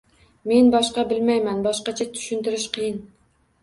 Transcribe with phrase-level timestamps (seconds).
[0.51, 3.03] Men boshqa bilmayman, boshqacha tushuntirish qiyin